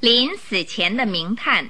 [0.00, 1.68] 临死前的名探。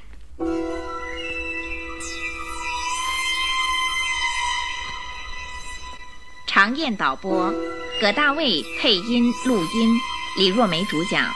[6.47, 7.53] 常燕导播，
[8.01, 10.01] 葛大卫配音录音，
[10.37, 11.29] 李若梅主讲。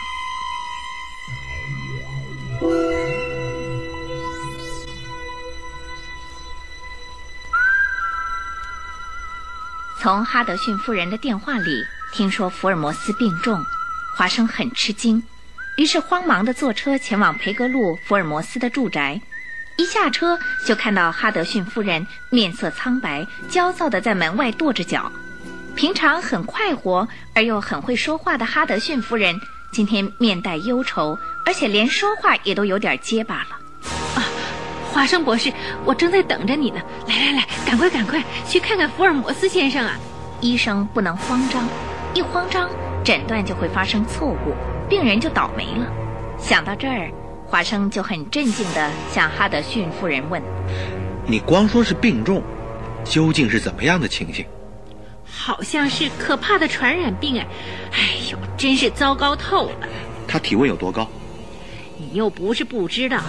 [10.00, 13.60] 从哈德逊夫人的电话里听说福尔摩斯病重，
[14.16, 15.20] 华生很吃惊，
[15.76, 19.20] 于是慌忙地坐车前往培格路福尔摩斯的住宅。
[19.76, 25.10] 一下车就看到哈德逊夫人面色苍白、焦躁地在门外跺着脚。
[25.74, 29.40] 平常很快活而又很会说话的哈德逊夫人，
[29.72, 33.58] 今天面带忧愁，而且连说话也都有点结巴了。
[34.14, 34.22] 啊
[34.92, 35.52] 华生博士，
[35.84, 36.80] 我正在等着你呢。
[37.08, 39.98] 来来来，赶快赶快去看看福尔摩斯先生啊！
[40.40, 41.66] 医生不能慌张，
[42.14, 42.70] 一慌张
[43.02, 44.54] 诊断就会发生错误，
[44.88, 45.86] 病人就倒霉了。
[46.38, 47.10] 想到这儿，
[47.46, 50.42] 华生就很镇静地向哈德逊夫人问
[51.26, 52.42] ：“你光说是病重，
[53.04, 54.44] 究竟是怎么样的情形？”
[55.26, 57.46] 好像是可怕的传染病哎！
[57.92, 57.98] 哎
[58.30, 59.88] 呦，真是糟糕透了。
[60.28, 61.08] 他体温有多高？
[61.96, 63.20] 你又不是不知道。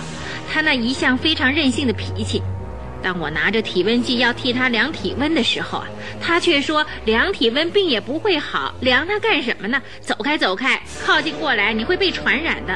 [0.52, 2.42] 他那一向非常任性的脾气，
[3.06, 5.88] 当我拿着体温计要替他量体温的时候啊，
[6.20, 9.80] 他却说量体温病也不会好，量它干什么呢？
[10.02, 12.76] 走开，走开，靠近过来你会被传染的。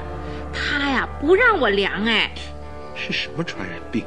[0.53, 2.31] 他呀不让我量哎，
[2.95, 4.05] 是什么传染病？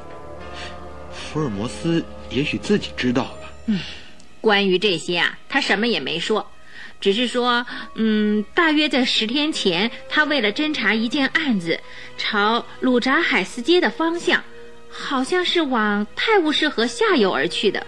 [1.12, 3.52] 福尔摩斯也许自己知道吧。
[3.66, 3.80] 嗯，
[4.40, 6.48] 关于这些啊，他什么也没说。
[7.00, 11.80] 只是说，嗯，大约在十天前，他为了侦查一件案子，
[12.16, 14.40] 朝鲁扎海斯街的方向，
[14.92, 17.86] 好像是往泰晤士河下游而去的。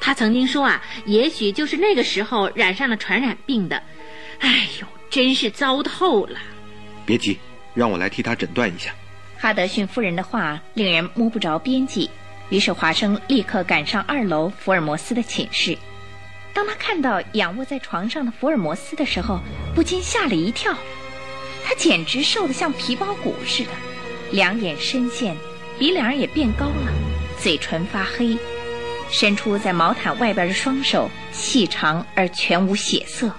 [0.00, 3.82] 他曾经说啊，也许就是那个时候染上了传染病的。
[4.38, 6.38] 哎呦，真是糟透了！
[7.04, 7.38] 别急，
[7.74, 8.94] 让我来替他诊断一下。
[9.38, 12.10] 哈德逊夫人的话令人摸不着边际，
[12.50, 15.76] 于是华生立刻赶上二楼福尔摩斯的寝室。
[16.52, 19.40] 当他看到仰卧在床上的福尔摩斯的时候，
[19.74, 20.74] 不禁吓了一跳。
[21.64, 23.70] 他简直瘦得像皮包骨似的，
[24.30, 25.36] 两眼深陷，
[25.78, 26.92] 鼻梁也变高了，
[27.38, 28.38] 嘴唇发黑，
[29.10, 33.30] 伸出在毛毯外边的双手细长而全无血色，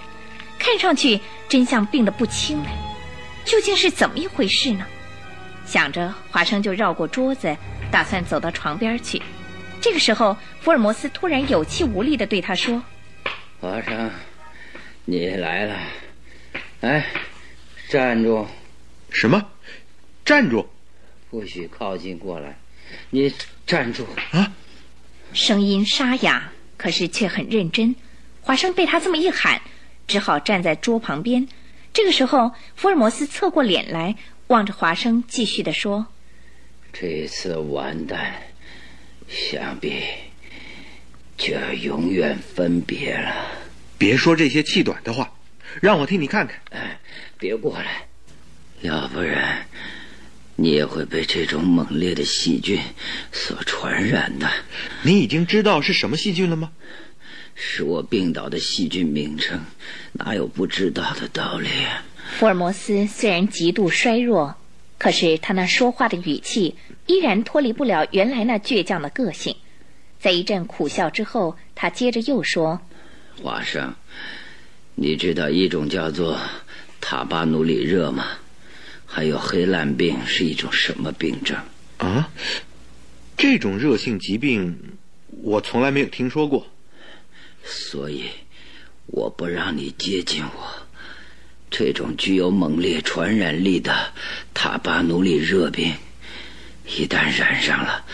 [0.60, 2.72] 看上去真像病得不轻来。
[3.44, 4.86] 究竟是怎么一回事呢？
[5.66, 7.58] 想着，华生就绕过桌子，
[7.90, 9.20] 打算走到床边去。
[9.82, 12.84] 这个时候，福尔摩斯突然有气无力地对他说。
[13.60, 14.12] 华生，
[15.06, 15.76] 你来了，
[16.82, 17.04] 哎，
[17.90, 18.46] 站住！
[19.10, 19.44] 什么？
[20.24, 20.70] 站住！
[21.30, 22.58] 不许靠近过来！
[23.10, 23.34] 你
[23.66, 24.06] 站住！
[24.32, 24.54] 啊！
[25.34, 27.96] 声音沙哑，可是却很认真。
[28.42, 29.62] 华生被他这么一喊，
[30.08, 31.48] 只好站在桌旁边。
[31.94, 34.16] 这个时候，福尔摩斯侧过脸来，
[34.48, 36.08] 望着华生，继续的说
[36.94, 38.36] ：“这次完蛋，
[39.28, 40.02] 想必……”
[41.38, 43.46] 就要永远分别了。
[43.98, 45.34] 别说这些气短的话，
[45.82, 46.60] 让我替你看看。
[46.72, 47.00] 哎，
[47.38, 48.08] 别过来，
[48.82, 49.68] 要不然
[50.60, 52.80] 你也会被这种猛烈的细菌
[53.32, 54.50] 所传染的。
[55.04, 56.72] 你已经知道是什么细菌了吗？
[57.54, 59.62] 是我病倒的细菌名称，
[60.14, 61.70] 哪有不知道的道理？
[62.38, 64.56] 福尔摩斯虽然极度衰弱，
[64.98, 66.76] 可是他那说话的语气
[67.06, 69.56] 依然脱离不了原来那倔强的个性。
[70.20, 72.82] 在一阵苦笑之后，他接着又说
[73.42, 73.94] ：“华生，
[74.96, 76.40] 你知道一种叫做
[77.00, 78.26] 塔巴努里热吗？
[79.18, 81.58] 还有黑烂病是一种什么病症？
[81.98, 82.30] 啊，
[83.36, 84.78] 这种热性疾病
[85.42, 86.68] 我从来没有听说过。
[87.64, 88.26] 所以，
[89.08, 90.88] 我不让你接近我。
[91.72, 94.14] 这种具有猛烈传染力的
[94.54, 95.96] 塔巴努里热病，
[96.86, 98.06] 一旦染上了，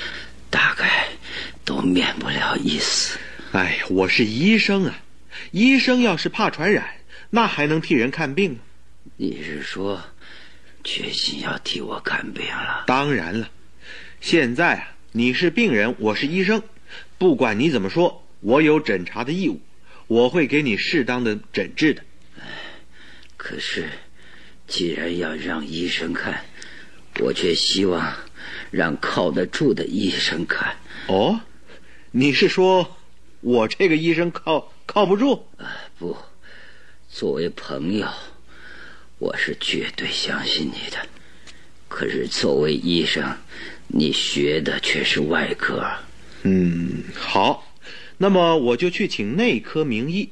[0.50, 1.10] 大概……”
[1.66, 3.20] 都免不了一死。
[3.52, 4.98] 哎，我是医生啊，
[5.52, 6.92] 医生要是怕传染，
[7.30, 8.58] 那还能替人看病？
[9.18, 10.02] 你是说，
[10.84, 12.84] 决心要替我看病了？
[12.88, 13.50] 当然了，
[14.20, 16.62] 现在啊，你是病人，我是医生，
[17.18, 19.62] 不管你怎么说，我有诊查的义务，
[20.08, 22.04] 我会给你适当的诊治的。
[23.38, 23.90] 可是，
[24.68, 26.44] 既然要让医生看，
[27.20, 28.14] 我却希望
[28.72, 30.76] 让靠得住的医生看。
[31.08, 31.40] 哦。
[32.16, 32.96] 你是说，
[33.42, 35.48] 我这个医生靠靠不住？
[35.58, 36.16] 啊，不，
[37.10, 38.08] 作为朋友，
[39.24, 40.98] 我是绝对相信你的。
[41.88, 43.24] 可是作为医生，
[43.88, 45.90] 你学的却是外科。
[46.42, 47.74] 嗯，好，
[48.18, 50.30] 那么我就去请内科名医，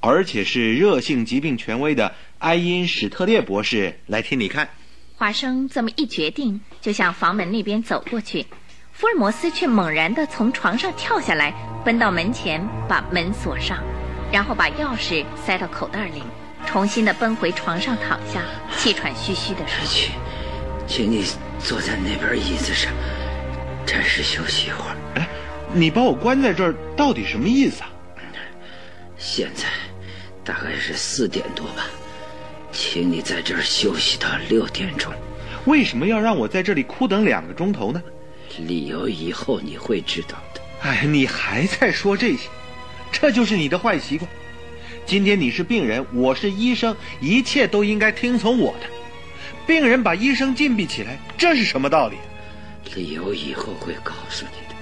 [0.00, 4.70] 而且是热性疾病权威的埃因史特列博士来替你看。
[5.16, 8.46] 华生这么一决定，就向房门那边走过去。
[8.94, 11.52] 福尔摩斯却猛然地从床上跳下来，
[11.84, 13.84] 奔到门前，把门锁上，
[14.32, 16.22] 然后把钥匙塞到口袋里，
[16.66, 18.42] 重新的奔回床上躺下，
[18.78, 20.12] 气喘吁吁地说：“去，
[20.86, 21.24] 请你
[21.58, 22.92] 坐在那边椅子上，
[23.84, 24.96] 暂时休息一会儿。
[25.16, 25.28] 哎，
[25.72, 27.90] 你把我关在这儿，到底什么意思啊？
[29.18, 29.64] 现在
[30.42, 31.84] 大概是四点多吧，
[32.72, 35.12] 请你在这儿休息到六点钟。
[35.66, 38.02] 为什么要让我在这里哭等两个钟头呢？”
[38.66, 40.60] 理由以后你会知道的。
[40.82, 42.48] 哎，你还在说这些，
[43.12, 44.28] 这就是你的坏习惯。
[45.04, 48.86] 今天你是病人，我是医生，一切都应该听从我的。
[49.66, 52.16] 病人把医生禁闭起来，这是什么道理？
[52.94, 54.74] 理由以后会告诉你的。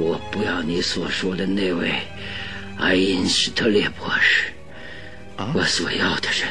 [0.00, 1.92] 我不要你所说的那位
[2.78, 4.52] 爱因斯特列博士。
[5.36, 6.48] 啊，我所要的人，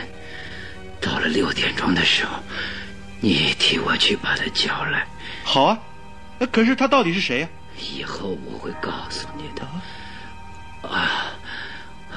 [0.99, 2.37] 到了六点钟的时候，
[3.21, 5.07] 你替我去把他叫来。
[5.43, 5.79] 好啊。
[6.51, 7.49] 可是他到底是谁呀？
[7.79, 9.65] 以后我会告诉你的。
[10.89, 11.31] 啊，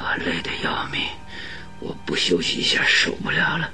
[0.07, 1.03] 啊，累得要命，
[1.81, 3.69] 我不休息一下受不了了。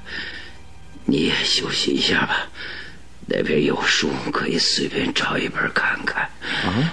[1.05, 2.49] 你也休息一下吧，
[3.27, 6.23] 那边有书，可以随便找一本看看。
[6.65, 6.91] 啊！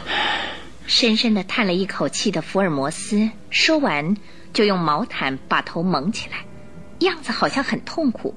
[0.88, 4.18] 深深的叹了一口气的福尔摩斯说完，
[4.52, 6.40] 就用毛毯把头蒙起来，
[7.00, 8.36] 样子好像很痛苦。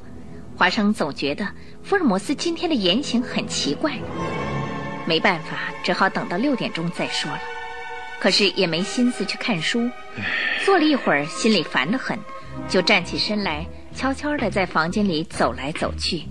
[0.57, 1.49] 华生总觉得
[1.83, 3.99] 福尔摩斯今天的言行很奇怪。
[5.05, 7.41] 没办法，只好等到六点钟再说了。
[8.23, 9.91] 可是也没心思去看书，
[10.65, 12.17] 坐了一会儿，心里烦得很，
[12.69, 13.67] 就站起身来，
[13.97, 16.23] 悄悄地在房间里走来走去。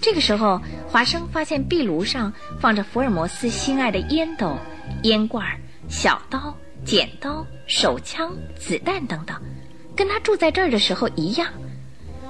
[0.00, 4.56] 这个时候，华生发现壁炉上放着福尔摩斯心爱的烟斗、
[5.02, 5.44] 烟罐、
[5.88, 9.36] 小刀、剪刀、手枪、子弹等等，
[9.96, 11.48] 跟他住在这儿的时候一样。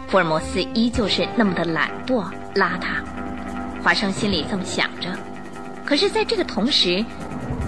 [0.07, 2.25] 福尔摩斯依旧是那么的懒惰
[2.55, 3.05] 邋遢。
[3.83, 5.15] 华生心里这么想着。
[5.85, 7.05] 可是，在这个同时，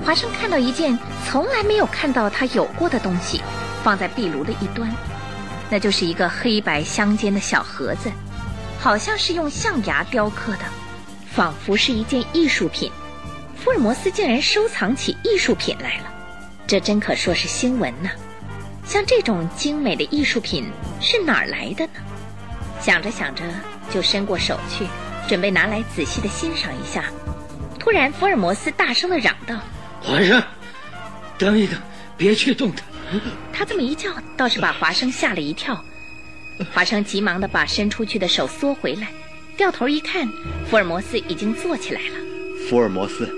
[0.05, 3.41] 华生看到一件从来没有看到他有过的东西，
[3.83, 4.91] 放在壁炉的一端，
[5.69, 8.11] 那就是一个黑白相间的小盒子，
[8.79, 10.65] 好像是用象牙雕刻的，
[11.31, 12.91] 仿佛是一件艺术品。
[13.57, 16.05] 福尔摩斯竟然收藏起艺术品来了，
[16.67, 18.09] 这真可说是新闻呢。
[18.87, 20.69] 像这种精美的艺术品
[21.01, 21.93] 是哪儿来的呢？
[22.81, 23.45] 想着想着，
[23.91, 24.87] 就伸过手去，
[25.29, 27.05] 准备拿来仔细的欣赏一下。
[27.81, 29.57] 突然，福尔摩斯大声的嚷道
[30.01, 30.41] ：“华生，
[31.39, 31.81] 等一等，
[32.17, 32.83] 别去动他。”
[33.53, 35.83] 他这么一叫，倒是把华生吓了一跳。
[36.75, 39.09] 华生急忙的把伸出去的手缩回来，
[39.57, 40.29] 掉头一看，
[40.69, 42.17] 福尔摩斯已经坐起来了。
[42.69, 43.35] 福尔摩斯，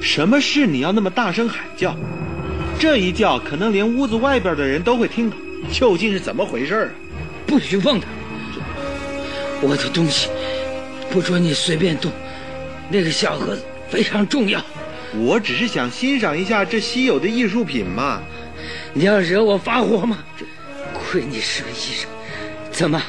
[0.00, 1.96] 什么事你要那么大声喊叫？
[2.78, 5.36] 这一叫，可能连屋子外边的人都会听到。
[5.72, 6.88] 究竟是怎么回事啊？
[7.46, 8.06] 不许碰他！
[9.60, 10.28] 我的东西，
[11.10, 12.10] 不准你随便动。
[12.88, 13.64] 那个小盒子。
[13.92, 14.64] 非常重要，
[15.18, 18.22] 我只是想欣赏一下这稀有的艺术品嘛。
[18.94, 20.24] 你要惹我发火吗？
[20.94, 22.08] 亏你是个医生，
[22.70, 23.02] 怎么，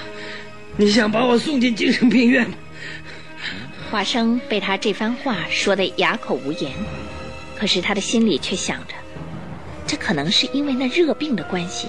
[0.75, 2.57] 你想把我送进精神病院吗？
[3.89, 6.69] 华生被他这番话说得哑口无言，
[7.57, 8.93] 可是他的心里却想着，
[9.87, 11.87] 这可能是因为那热病的关系，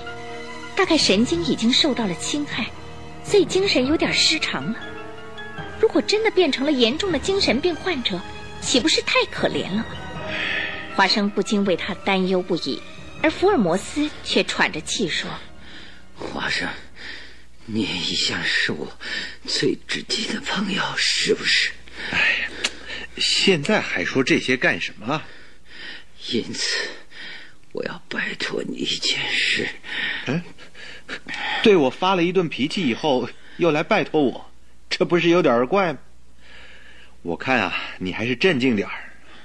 [0.77, 2.67] 大概神经已经受到了侵害，
[3.25, 4.77] 所以精神有点失常了。
[5.81, 8.21] 如果真的变成了严重的精神病患者，
[8.65, 9.87] 岂不是太可怜了吗？
[10.97, 12.81] 华生不禁为他担忧不已，
[13.23, 15.31] 而福尔摩斯却喘着气说
[16.17, 16.69] ：“华生，
[17.67, 18.97] 你一向是我
[19.47, 21.71] 最知己的朋友，是不是？”
[22.11, 22.49] 哎呀，
[23.19, 25.23] 现在还说这些干什么？
[26.31, 26.89] 因此，
[27.73, 29.69] 我要拜托你一件事。
[30.27, 30.43] 嗯，
[31.63, 33.29] 对我发了一顿脾气以后，
[33.59, 34.51] 又来拜托我，
[34.89, 35.99] 这不是有点怪吗？
[37.25, 38.95] 我看啊，你还是镇静点儿，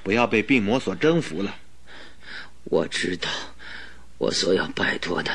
[0.03, 1.55] 不要被病魔所征服了。
[2.65, 3.29] 我知道，
[4.17, 5.31] 我所要拜托的，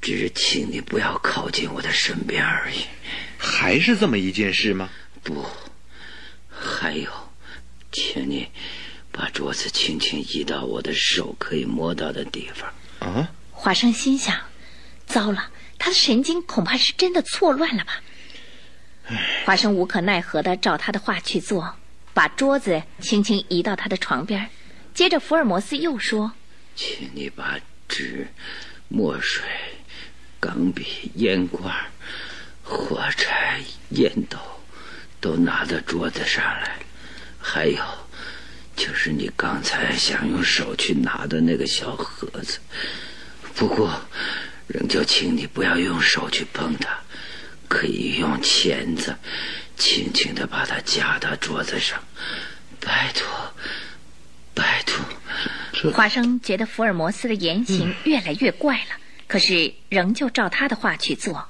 [0.00, 2.84] 只是请你不要靠近我的身边而已。
[3.38, 4.88] 还是这么一件事吗？
[5.24, 5.44] 不，
[6.48, 7.10] 还有，
[7.90, 8.48] 请你
[9.10, 12.72] 把桌子轻轻移到我的手可以摸到的地方。
[13.00, 13.28] 啊！
[13.50, 14.38] 华生心想：
[15.06, 18.00] 糟了，他的神经恐怕是真的错乱了吧。
[19.44, 21.76] 华生无可奈何的照他的话去做，
[22.14, 24.48] 把桌子轻轻移到他的床边。
[24.94, 26.32] 接着，福尔摩斯又说
[26.76, 28.28] ：“请你把纸、
[28.88, 29.44] 墨水、
[30.38, 31.74] 钢笔、烟罐、
[32.62, 34.38] 火柴、烟斗
[35.20, 36.78] 都拿到桌子上来。
[37.40, 37.82] 还有，
[38.76, 42.58] 就是你刚才想用手去拿的那个小盒子。
[43.54, 43.90] 不过，
[44.66, 46.96] 仍旧请你不要用手去碰它。”
[47.72, 49.16] 可以用钳子
[49.78, 51.98] 轻轻的把它夹到桌子上。
[52.78, 53.26] 拜托，
[54.52, 55.90] 拜托。
[55.90, 61.48] 华生觉得福尔摩斯的言行越来越怪了，可是仍旧照他的话去做。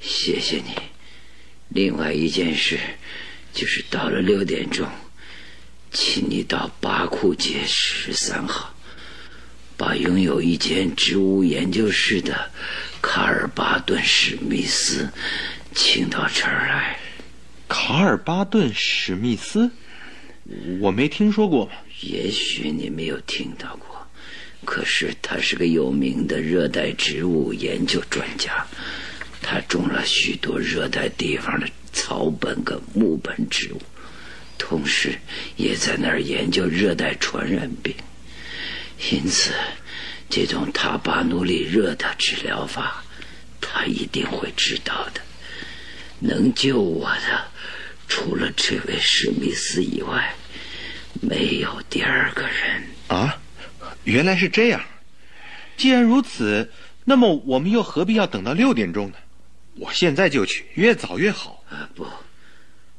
[0.00, 0.74] 谢谢你。
[1.68, 2.80] 另外一件事，
[3.52, 4.88] 就是到了六点钟，
[5.92, 8.74] 请你到巴库街十三号。
[9.76, 12.50] 把拥有一间植物研究室的
[13.06, 15.06] 卡尔巴顿史密斯
[15.74, 16.98] 请到这儿来。
[17.68, 19.70] 卡尔巴顿史密斯，
[20.80, 21.70] 我没听说过。
[22.00, 24.08] 也许你没有听到过，
[24.64, 28.66] 可是他是个有名的热带植物研究专家。
[29.42, 33.82] 他种了许多热带地方的草本跟木本植物，
[34.56, 35.12] 同时
[35.56, 37.94] 也在那儿研究热带传染病。
[39.12, 39.52] 因此，
[40.36, 43.04] 这种塔巴努里热的治疗法，
[43.60, 45.20] 他一定会知道的。
[46.18, 47.46] 能救我的，
[48.08, 50.34] 除了这位史密斯以外，
[51.22, 52.82] 没有第二个人。
[53.06, 53.40] 啊，
[54.02, 54.84] 原来是这样。
[55.76, 56.68] 既然如此，
[57.04, 59.16] 那么我们又何必要等到六点钟呢？
[59.76, 61.62] 我现在就去，越早越好。
[61.70, 62.04] 啊，不，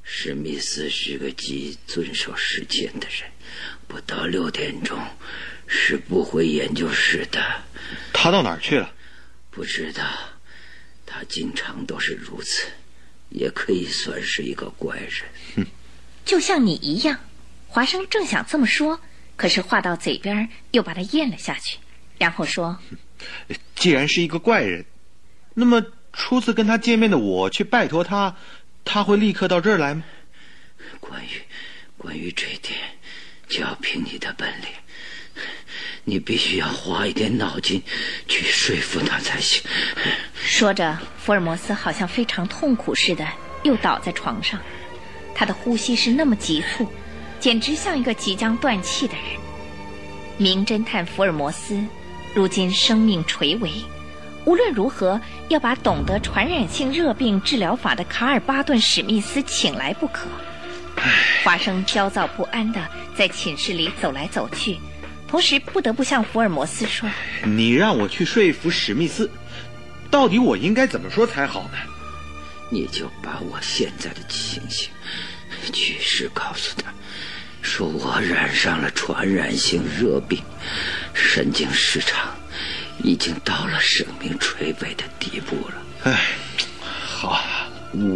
[0.04, 3.30] 史密斯是个极遵守时间的人，
[3.90, 4.98] 不到六点钟。
[5.68, 7.44] 是不回研究室的。
[8.14, 8.94] 他到哪儿去了？
[9.52, 10.04] 不知道。
[11.06, 12.68] 他经常都是如此，
[13.30, 15.12] 也可以算是一个怪人。
[15.56, 15.66] 哼，
[16.26, 17.20] 就像你一样。
[17.68, 19.00] 华生正想这么说，
[19.36, 21.78] 可是话到嘴边又把他咽了下去，
[22.18, 22.80] 然后说
[23.76, 24.86] ：“既然是一个怪人，
[25.54, 28.36] 那么初次跟他见面的我去拜托他，
[28.84, 30.04] 他会立刻到这儿来吗？”
[31.00, 31.42] 关于
[31.98, 32.78] 关于这点，
[33.48, 34.68] 就要凭你的本领。
[36.06, 37.82] 你必须要花一点脑筋
[38.28, 39.62] 去说服他才行。
[40.36, 43.28] 说着，福尔摩斯好像非常痛苦似的，
[43.64, 44.60] 又倒在床上。
[45.34, 46.88] 他的呼吸是那么急促，
[47.40, 49.24] 简直像一个即将断气的人。
[50.38, 51.84] 名侦探福尔摩斯，
[52.34, 53.72] 如今生命垂危，
[54.46, 60.28] 无论如何要把懂得传染性热病治疗法的卡尔巴顿史密斯请来不可。
[61.44, 62.80] 华生焦躁不安的
[63.16, 64.78] 在寝室里走来走去。
[65.36, 67.12] 同时不得不向福尔摩斯说
[67.44, 69.30] ：“你让我去说服史密斯，
[70.10, 71.78] 到底我应该怎么说才好呢？
[72.70, 74.90] 你就把我现在的情形、
[75.74, 76.90] 趋势告诉他，
[77.62, 80.42] 说我染上了传染性热病，
[81.14, 82.34] 神经失常，
[83.04, 85.76] 已经到了生命垂危的地步了。”
[86.10, 86.30] 哎，
[86.88, 87.44] 好，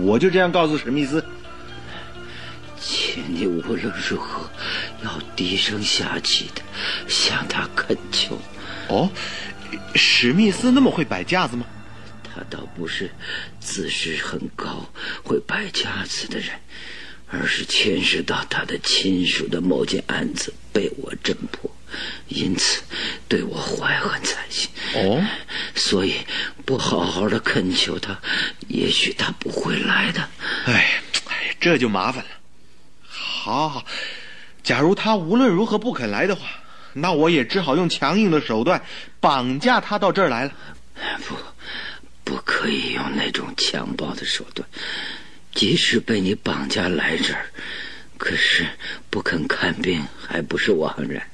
[0.05, 1.21] 我就这样告诉史密斯。
[3.11, 4.47] 请你无论如何
[5.03, 6.61] 要低声下气的
[7.07, 8.39] 向他恳求。
[8.87, 9.09] 哦，
[9.95, 11.65] 史密斯那么会摆架子吗？
[12.23, 13.09] 他倒不是
[13.59, 14.87] 自视很高、
[15.23, 16.49] 会摆架子的人，
[17.27, 21.75] 而是牵涉到他的亲属的某件案子被我侦破，
[22.27, 22.83] 因此
[23.27, 24.69] 对我怀恨在心。
[24.93, 25.25] 哦，
[25.73, 26.13] 所以
[26.63, 28.19] 不好好的恳求他，
[28.67, 30.29] 也许他不会来的。
[30.65, 32.29] 哎，哎，这就麻烦了。
[33.39, 33.85] 好，好好，
[34.61, 36.47] 假如他无论如何不肯来的话，
[36.91, 38.83] 那我也只好用强硬的手段
[39.21, 40.51] 绑架他到这儿来了。
[41.25, 41.35] 不，
[42.25, 44.67] 不可以用那种强暴的手段。
[45.55, 47.45] 即使被你绑架来这儿，
[48.17, 48.67] 可是
[49.09, 51.25] 不肯看病还不是枉然。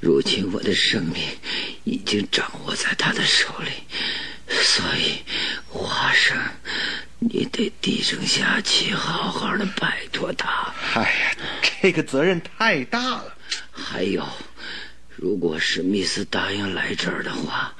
[0.00, 1.22] 如今我的生命
[1.84, 3.70] 已经掌握在他的手里，
[4.46, 5.24] 所以
[5.68, 6.36] 华生。
[7.20, 10.72] 你得低声下气，好好的拜托他。
[10.94, 11.36] 哎呀，
[11.82, 13.34] 这个责任太大了。
[13.72, 14.26] 还有，
[15.16, 17.74] 如果史密斯答应来这儿的话，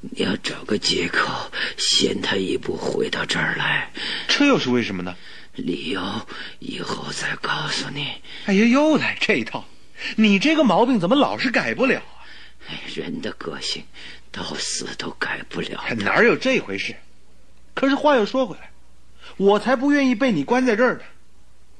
[0.00, 3.92] 你要找个借口先他一步回到这儿来。
[4.28, 5.14] 这又是为什么呢？
[5.54, 6.00] 理由
[6.58, 8.06] 以后再告诉你。
[8.46, 9.66] 哎呀，又来这一套！
[10.16, 12.24] 你这个毛病怎么老是改不了啊？
[12.94, 13.84] 人的个性
[14.32, 15.84] 到死都改不了。
[15.98, 16.96] 哪有这回事？
[17.74, 18.69] 可是话又说回来。
[19.36, 21.00] 我才不愿意被你关在这儿呢，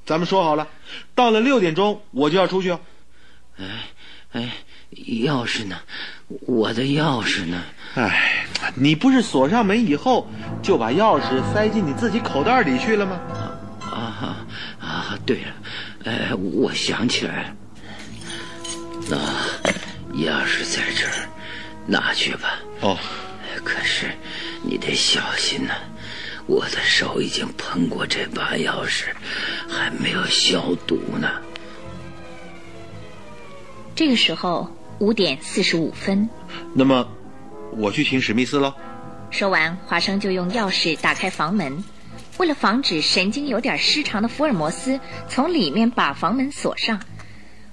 [0.05, 0.67] 咱们说好了，
[1.15, 2.79] 到了六点钟我就要出去哦。
[3.57, 3.65] 哎
[4.33, 4.49] 哎，
[4.95, 5.77] 钥匙呢？
[6.47, 7.61] 我的钥匙呢？
[7.95, 10.25] 哎，你不是锁上门以后
[10.63, 13.19] 就把钥匙塞进你自己口袋里去了吗？
[13.81, 14.45] 啊
[14.79, 15.19] 啊！
[15.25, 15.53] 对了，
[16.05, 17.55] 哎，我想起来了，
[19.09, 19.17] 那
[20.15, 21.27] 钥匙在这儿，
[21.85, 22.59] 拿去吧。
[22.79, 22.97] 哦，
[23.65, 24.09] 可是
[24.63, 25.73] 你得小心呐。
[26.51, 29.05] 我的手已经碰过这把钥匙，
[29.69, 31.41] 还没有消毒呢。
[33.95, 36.29] 这个时候五点四十五分，
[36.73, 37.07] 那么
[37.77, 38.73] 我去请史密斯喽。
[39.29, 41.81] 说完，华生就用钥匙打开房门，
[42.37, 46.99] 为了防止神经有点失常的福尔摩斯从里面把房门锁上，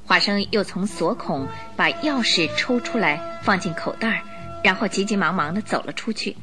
[0.07, 4.23] 华生又从锁孔把钥匙抽出来放进口袋，
[4.63, 6.37] 然后急急忙忙地走了出去。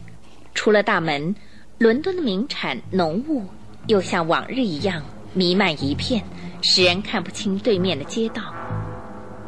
[0.53, 1.35] 出了大门，
[1.77, 3.43] 伦敦的名产浓雾
[3.87, 5.03] 又像往日一样
[5.33, 6.23] 弥漫一片，
[6.61, 8.41] 使人看不清对面的街道。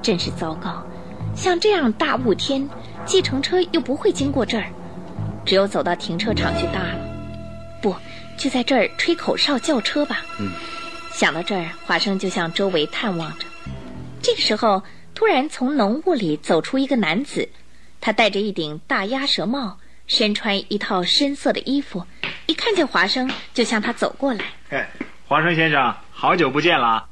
[0.02, 0.86] 真是糟糕！
[1.34, 2.68] 像这样大雾天，
[3.06, 4.68] 计程车又不会经过这儿，
[5.46, 7.00] 只有走到停车场去搭了。
[7.82, 7.96] 不，
[8.38, 10.26] 就在这儿吹口哨叫车吧。
[11.14, 13.46] 想到这儿，华生就向周围探望着。
[14.22, 14.84] 这个时候，
[15.16, 17.48] 突然从浓雾里走出一个男子，
[18.02, 19.78] 他戴着一顶大鸭舌帽。
[20.08, 22.06] 身穿一套深色的衣服，
[22.46, 24.46] 一看见华生就向他走过来。
[24.70, 24.90] 哎，
[25.28, 27.08] 华生先生，好久不见了。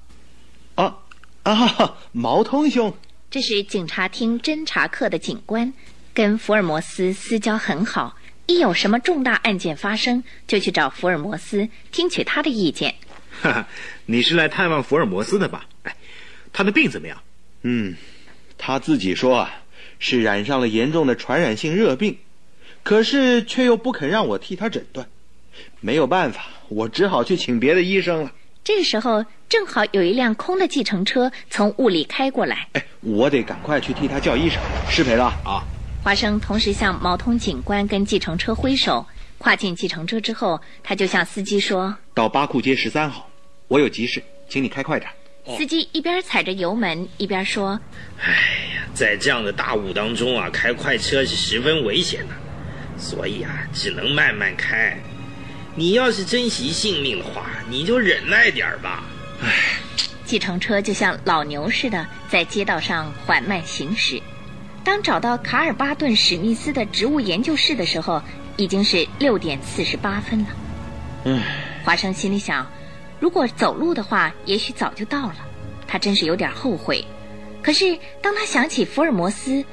[0.75, 0.95] 啊
[1.43, 2.95] 啊，毛通兄，
[3.29, 5.73] 这是警察厅侦查课的警官，
[6.13, 12.95] 跟福尔摩斯私交很好，一有什么重大案件发生，就去找福尔摩斯听取他的意见。
[13.41, 13.67] 哈哈，
[14.05, 15.65] 你是来探望福尔摩斯的吧？
[15.83, 15.95] 哎，
[16.53, 17.21] 他的病怎么样？
[17.63, 17.95] 嗯，
[18.57, 19.53] 他自己说啊，
[19.99, 22.17] 是染上了严重的传染性热病。
[22.85, 25.07] 可是却又不肯让我替他诊断，
[25.81, 28.31] 没有办法，我只好去请别的医生了。
[28.63, 34.61] 这个时候正好有一辆空的计程车从雾里开过来，哎，我得赶快去替他叫医生。
[34.87, 35.65] 失陪了啊！
[36.03, 39.03] 华生同时向毛通警官跟计程车挥手，
[39.39, 43.27] 跨进计程车之后，他就向司机说：“到八库街十三号，
[43.67, 45.09] 我有急事，请你开快点。”
[45.57, 47.79] 司机一边踩着油门一边说
[48.21, 48.29] ：“哎
[48.75, 52.35] 呀，在这样的大雾当中啊，开快车是十分危险的。”
[52.97, 54.97] 所以啊，只能慢慢开。
[55.75, 59.03] 你要是珍惜性命的话，你就忍耐点吧。
[59.43, 59.51] 唉，
[60.23, 64.21] 计程车就像老牛似的在街道上缓慢行驶。
[64.83, 68.21] 当找到卡尔巴顿史密斯的植物研究室的时候，
[68.55, 70.47] 已经是六点四十八分了。
[71.25, 71.41] 唉，
[71.83, 72.65] 华生心里想，
[73.19, 75.35] 如果走路的话，也许早就到了。
[75.87, 77.03] 他真是有点后悔。
[77.61, 79.65] 可是当他想起福尔摩斯。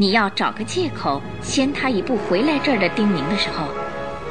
[0.00, 3.66] 你要找个借口先他一步回来这儿的叮咛的时候，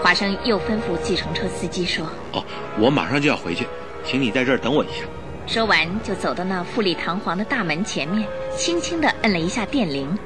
[0.02, 2.44] 华生又吩咐计程车司机说：“哦，
[2.80, 3.68] 我马上就要回去，
[4.04, 5.04] 请你在这儿等我一下。”
[5.46, 8.28] 说完就走到那富丽堂皇的大门前面，
[8.58, 10.18] 轻轻地摁了一下电铃。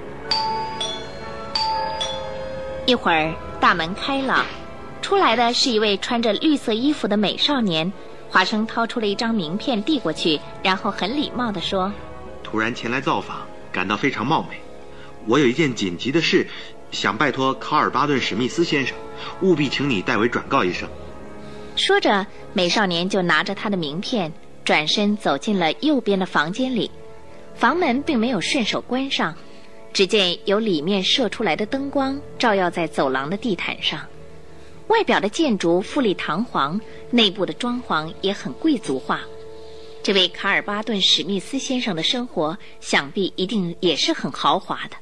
[2.85, 4.45] 一会儿大门开了，
[5.01, 7.91] 出来的是一位穿着绿色衣服的美少年。
[8.29, 11.91] 华生掏出了一张名片递过去，然后很礼貌地说
[12.41, 13.39] ：“突然前来造访，
[13.73, 14.57] 感到非常冒昧。”
[15.25, 16.45] 我有一件紧急的事，
[16.91, 18.95] 想拜托卡尔巴顿史密斯先生，
[19.41, 20.87] 务必请你代为转告一声。
[21.75, 24.31] 说着，美少年就拿着他的名片，
[24.65, 26.91] 转身走进了右边的房间里。
[27.55, 29.33] 房门并没有顺手关上，
[29.93, 34.01] 只见由里面射出来的灯光照耀在走廊的地毯上。
[34.87, 39.21] 外表的建筑富丽堂皇，内部的装潢也很贵族化。
[40.03, 44.97] 这位卡尔巴顿史密斯先生的生活，想必一定也是很豪华的。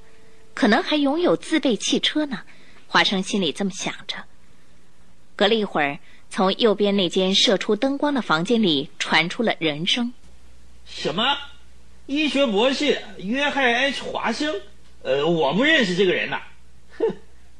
[0.53, 2.41] 可能还拥有自备汽车呢，
[2.87, 4.25] 华生心里这么想着。
[5.35, 10.13] 隔了一会儿，从右边那间射出灯光的房间里传出了人声
[10.85, 11.37] ：“什么？
[12.05, 14.61] 医学博士约翰 ·H· 华生？
[15.03, 16.41] 呃，我不认识这个人呐。
[16.97, 17.05] 哼，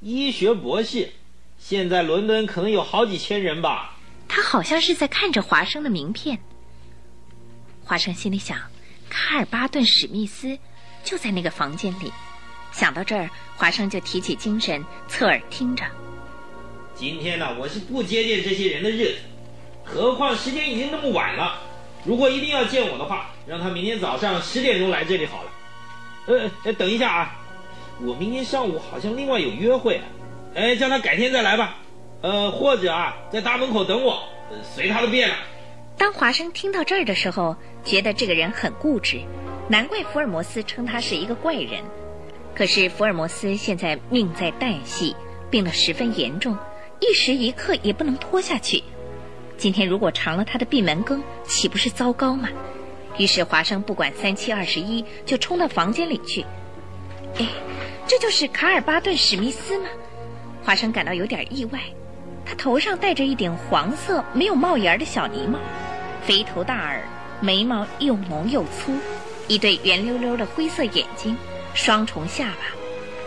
[0.02, 1.12] 医学博士，
[1.58, 6.40] 现在伦敦可能有好几千人吧。”他好像是在看着华生的名片。
[7.84, 8.60] 华生心里想：
[9.10, 10.60] 卡尔巴顿·史密斯
[11.04, 12.12] 就在那个房间里。
[12.72, 15.84] 想到这儿，华生就提起精神，侧耳听着。
[16.96, 19.16] 今天呢，我是不接见这些人的日子，
[19.84, 21.60] 何况时间已经那么晚了。
[22.06, 25.52] 如果一定要见我的话，让他明天早上十点钟来这里好了。
[26.64, 27.40] 呃，等一下啊，
[28.02, 30.00] 我明天上午好像另外有约会，
[30.56, 31.78] 哎，叫他改天再来吧。
[32.22, 34.24] 呃，或者啊，在大门口等我，
[34.64, 35.36] 随他的便了。
[35.98, 39.22] 当华生听到这儿的时候，觉得这个人很固执，
[39.68, 41.84] 难怪福尔摩斯称他是一个怪人。
[42.54, 45.16] 可是福尔摩斯现在命在旦夕，
[45.50, 46.58] 病得十分严重，
[47.00, 48.84] 一时一刻也不能拖下去。
[49.58, 52.50] 今天如果尝了他的闭门羹，岂不是糟糕吗？
[53.18, 56.46] 于是华生不管三七二十一，就冲到房间里去。
[57.38, 57.48] 哎，
[58.08, 59.90] 这就是卡尔巴顿史密斯吗？
[60.64, 61.80] 华生感到有点意外。
[62.46, 65.60] 他头上戴着一顶黄色没有帽檐的小呢帽，
[66.24, 67.04] 肥头大耳，
[67.40, 68.94] 眉毛又浓又粗，
[69.48, 71.38] 一对圆溜溜的灰色眼睛。
[71.74, 72.76] 双重下巴，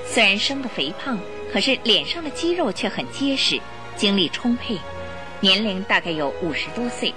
[0.07, 1.19] 虽然生得肥胖，
[1.53, 3.61] 可是脸上的肌肉却很结实，
[3.97, 4.79] 精力充沛，
[5.41, 7.13] 年龄大概有五十多岁。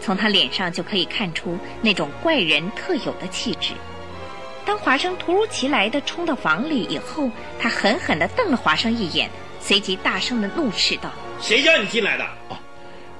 [0.00, 3.72] 从他脸上就可以看出那种怪人特有的气质。
[4.64, 11.10] 当华生突如其来的冲到房里以后，他狠狠地瞪了华生一眼，随即大声地怒斥道
[11.40, 12.24] ：“谁叫你进来的？
[12.48, 12.58] 哦，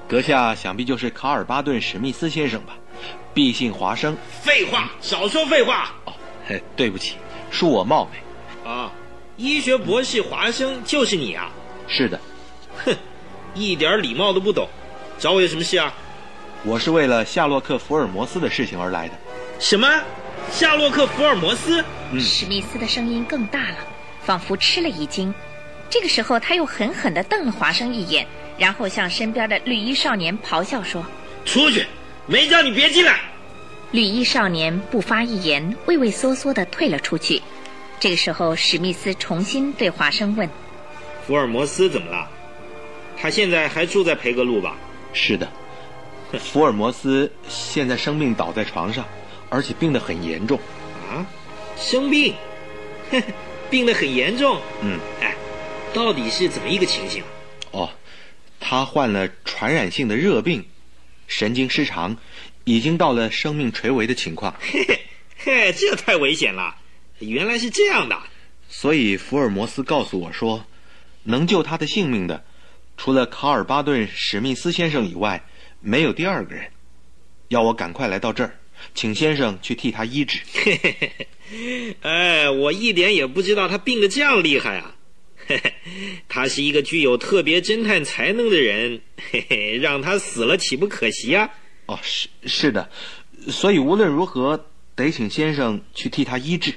[0.07, 2.75] 阁下想必就是卡尔巴顿·史密斯先生吧？
[3.33, 4.17] 毕姓华生。
[4.41, 5.93] 废话，少说废话。
[6.05, 6.13] 哦，
[6.47, 7.15] 嘿，对不起，
[7.51, 8.69] 恕我冒昧。
[8.69, 8.91] 啊，
[9.37, 11.51] 医学博士华生就是你啊？
[11.87, 12.19] 是的。
[12.85, 12.95] 哼，
[13.53, 14.67] 一点礼貌都不懂，
[15.17, 15.93] 找我有什么事啊？
[16.63, 19.13] 我是为了夏洛克·福尔摩斯的事情而来的。
[19.59, 19.87] 什么？
[20.51, 21.83] 夏洛克·福尔摩斯？
[22.11, 22.19] 嗯。
[22.19, 23.77] 史密斯的声音更大了，
[24.23, 25.33] 仿佛吃了一惊。
[25.89, 28.25] 这个时候，他又狠狠地瞪了华生一眼，
[28.57, 31.05] 然后向身边的绿衣少年咆哮说
[31.45, 31.85] ：“出去！
[32.27, 33.19] 没叫你别进来！”
[33.91, 37.41] 绿衣少年不发一言，畏畏缩缩地退了出去。
[37.99, 40.49] 这个时候，史密斯重新对华生问
[41.27, 42.29] ：“福尔摩斯怎么了？
[43.17, 44.77] 他现在还住在培格路吧
[45.13, 45.51] ？”“是的，
[46.39, 49.05] 福尔摩斯现在生病倒在床上，
[49.49, 50.57] 而且病得很严重。
[51.11, 51.25] ”“啊，
[51.77, 52.33] 生病？
[53.69, 55.35] 病得很严重？”“嗯，哎。”
[55.93, 57.21] 到底是怎么一个情形？
[57.71, 57.89] 哦，
[58.61, 60.65] 他患了传染性的热病，
[61.31, 62.17] 神经失常，
[62.65, 64.53] 已经到了生命垂危的情况。
[64.59, 64.99] 嘿嘿，
[65.37, 66.75] 嘿，这太危险了！
[67.19, 68.21] 原来是这样的。
[68.67, 70.65] 所以福尔摩斯告诉我说，
[71.23, 72.43] 能救他的性命的，
[72.97, 75.41] 除了卡尔巴顿·史密斯先生以外，
[75.79, 76.69] 没有第二个人。
[77.47, 78.59] 要我赶快来到这儿，
[78.93, 80.41] 请先生去替他医治。
[80.53, 84.95] 嘿嘿嘿，哎，我一点也不知道他病得这样厉害啊！
[85.51, 85.73] 嘿嘿，
[86.29, 91.49] 他是一个具有特别侦探才能的人，嘿嘿，让他死了岂不可惜啊？
[91.87, 92.89] 哦，是是的，
[93.49, 96.75] 所以无论如何得请先生去替他医治。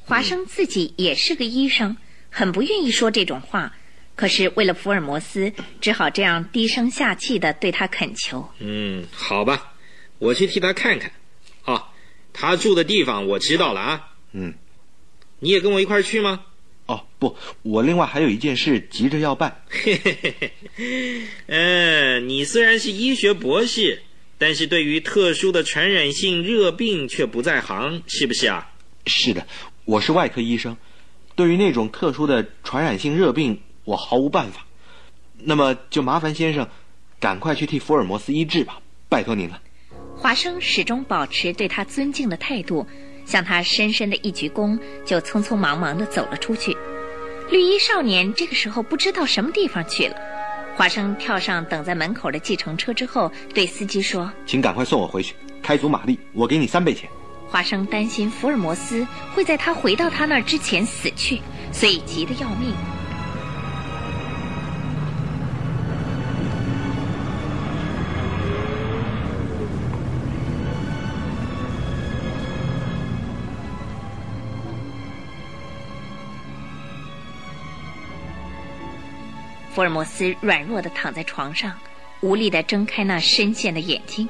[0.00, 1.96] 华生自己也是个医生，
[2.30, 3.76] 很不愿意说这种话，
[4.16, 8.50] 可是为了福尔摩斯，只好这样低声下气的对他恳求。
[8.58, 9.74] 嗯，好吧，
[10.18, 11.12] 我去替他看看。
[11.64, 11.84] 哦，
[12.32, 14.08] 他住的地方我知道了啊。
[14.32, 14.54] 嗯，
[15.38, 16.44] 你也跟我一块去吗？
[16.88, 19.62] 哦不，我另外还有一件事急着要办。
[21.46, 24.02] 嗯， 你虽然是医学博士，
[24.38, 28.70] 但是对于特殊的传染性热病却不在行，是不是啊？
[29.06, 29.46] 是的，
[29.84, 30.78] 我是外科医生，
[31.36, 34.66] 对于那种特殊的传染性热病，我毫无办法。
[35.40, 36.68] 那么就麻烦先生，
[37.20, 39.60] 赶快去替福尔摩斯医治吧，拜托您了。
[40.16, 42.88] 华生始终保持对他尊敬的态度。
[43.28, 46.74] 向他深深的一鞠躬，就匆匆忙忙地走了出去。
[47.50, 50.16] 绿衣少年这个时候不知道什么地方去了。
[50.74, 57.06] 华生跳上等在门口的计程车之后，对司机说：“请赶快送我回去，开足马力，我给你三倍钱。”
[57.50, 62.72] 华生担心福尔摩斯会在他回到他那儿之前死去，所以急得要命。
[79.78, 81.72] 福尔摩斯软弱地躺在床上，
[82.20, 84.28] 无力地睁开那深陷的眼睛。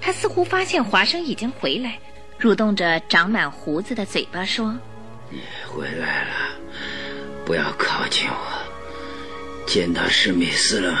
[0.00, 1.98] 他似乎发现华生已经回来，
[2.40, 4.74] 蠕动着长满胡子的嘴巴说
[5.28, 6.30] ：“你回来了，
[7.44, 9.66] 不要靠近我。
[9.66, 11.00] 见到史密斯了吗？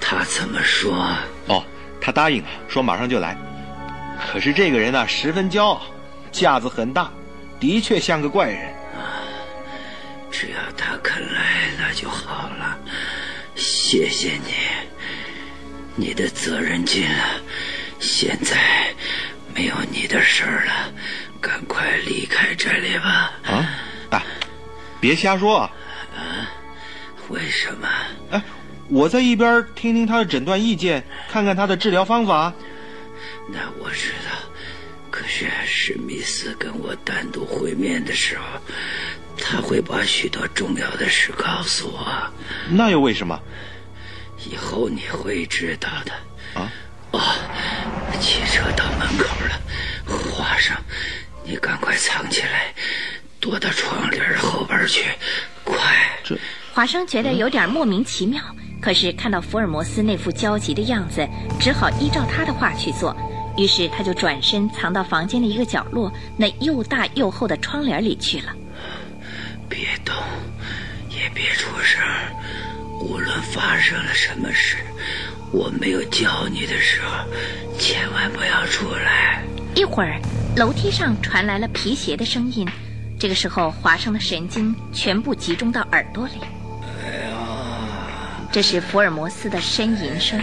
[0.00, 0.94] 他怎么说？
[1.46, 1.62] 哦，
[2.00, 3.36] 他答应了，说马上就来。
[4.32, 5.82] 可是这个人呢，十分骄傲，
[6.32, 7.12] 架子很大，
[7.60, 8.72] 的确像个怪人。”
[10.30, 12.78] 只要他肯来，那就好了。
[13.56, 14.54] 谢谢你，
[15.96, 17.40] 你的责任尽了，
[17.98, 18.94] 现在
[19.54, 20.92] 没有你的事儿了，
[21.40, 23.32] 赶快离开这里吧。
[23.44, 23.68] 啊，
[24.10, 24.22] 啊，
[25.00, 25.72] 别瞎说啊！
[26.16, 26.48] 啊，
[27.28, 27.88] 为什么？
[28.30, 28.42] 哎，
[28.88, 32.52] 我在一边听听他的诊断意见，看看他的治疗方法。
[33.48, 34.48] 那我知道，
[35.10, 38.44] 可是史密斯跟我单独会面的时候。
[39.38, 42.06] 他会把许多重要的事告诉我，
[42.70, 43.38] 那又为什么？
[44.50, 46.12] 以后你会知道的。
[46.60, 46.70] 啊？
[47.12, 47.20] 哦，
[48.20, 49.60] 汽车到门口了，
[50.06, 50.76] 华生，
[51.44, 52.72] 你赶快藏起来，
[53.40, 55.04] 躲到窗帘后边去，
[55.64, 55.76] 快！
[56.22, 56.38] 这
[56.72, 58.40] 华生觉得有点莫名其妙，
[58.80, 63.16] 可是看到福尔摩斯那副焦急的样子，只好依照他的话去做。
[63.56, 68.54] 于是他就转身藏到房间的一个角落，那又大又厚的窗帘里去了。
[69.70, 70.14] 别动，
[71.08, 72.02] 也别出声。
[73.00, 74.76] 无论发生了什么事，
[75.52, 77.24] 我没有叫你的时候，
[77.78, 79.42] 千万不要出来。
[79.76, 80.20] 一会儿，
[80.56, 82.68] 楼梯上传来了皮鞋的声音。
[83.18, 86.34] 这个时候，华生的神经全部集中到耳朵里。
[88.50, 90.38] 这是福尔摩斯的呻吟声。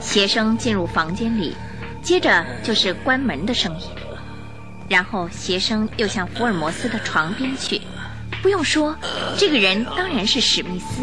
[0.00, 1.56] 鞋声进入房间里，
[2.02, 3.88] 接着就是关门的声音，
[4.88, 7.80] 然后鞋声又向福尔摩斯的床边去。
[8.42, 8.96] 不用说，
[9.38, 11.02] 这个人当然是史密斯。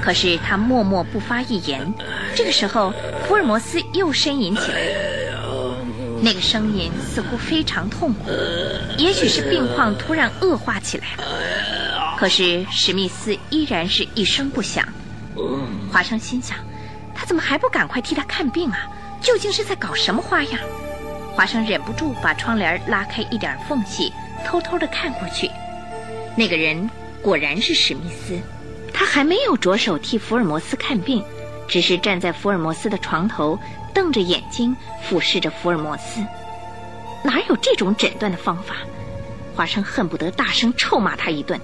[0.00, 1.92] 可是他默默不发一言。
[2.34, 2.92] 这个时候，
[3.26, 4.78] 福尔摩斯又呻吟起来，
[6.22, 8.30] 那个声音似乎非常痛苦，
[8.98, 12.16] 也许是病况突然恶化起来了。
[12.16, 14.86] 可是史密斯依然是一声不响。
[15.90, 16.56] 华生心想，
[17.14, 18.86] 他怎么还不赶快替他看病啊？
[19.20, 20.60] 究竟是在搞什么花样？
[21.34, 24.12] 华生忍不住把窗帘拉开一点缝隙，
[24.46, 25.50] 偷偷的看过去。
[26.36, 26.88] 那个人
[27.22, 28.38] 果然是史密斯。
[28.92, 31.22] 他还没有着手替福尔摩斯看病，
[31.66, 33.58] 只是站在福尔摩斯的床头，
[33.94, 36.24] 瞪着眼睛俯视着福尔摩斯。
[37.22, 38.76] 哪有这种诊断的方法？
[39.54, 41.60] 华生恨不得大声臭骂他一顿。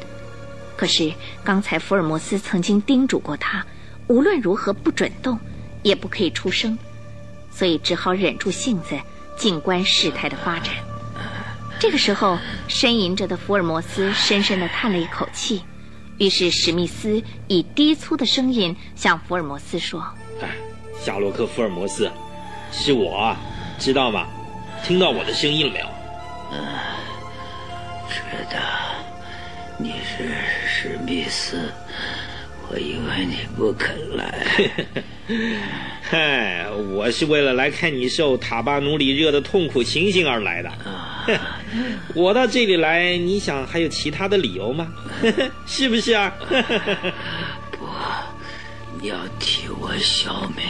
[0.76, 1.12] 可是
[1.44, 3.64] 刚才福尔摩斯曾经叮嘱过他，
[4.08, 5.38] 无论如何不准动，
[5.82, 6.76] 也不可以出声，
[7.50, 8.98] 所以只好忍住性子，
[9.36, 10.74] 静观事态的发展。
[11.82, 15.60] 这个时候，呻吟着的福尔摩斯深深的叹了一口气。
[16.16, 20.00] 于是史密斯以低粗的声音向福尔摩斯说
[20.40, 20.48] ：“哎，
[21.00, 22.08] 夏洛克·福尔摩斯，
[22.70, 23.36] 是我，
[23.80, 24.28] 知道吗？
[24.84, 25.86] 听到我的声音了没有
[26.54, 26.64] ？”“嗯，
[28.08, 28.20] 知
[28.54, 28.60] 道，
[29.76, 30.30] 你是
[30.68, 31.68] 史密斯。
[32.70, 34.46] 我以为你不肯来。
[36.00, 40.70] 嗨，我是为了来看你受塔巴努里热的痛苦情形而来的。”
[42.14, 44.92] 我到这里来，你想还有其他的理由吗？
[45.66, 46.32] 是不是啊？
[47.72, 47.86] 不，
[49.00, 50.64] 你要替我消灭